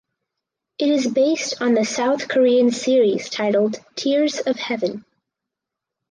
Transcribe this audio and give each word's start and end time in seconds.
It 0.79 0.89
is 0.89 1.05
based 1.13 1.61
on 1.61 1.75
the 1.75 1.85
South 1.85 2.27
Korean 2.27 2.71
series 2.71 3.29
titled 3.29 3.77
"Tears 3.95 4.39
of 4.39 4.55
Heaven". 4.55 5.05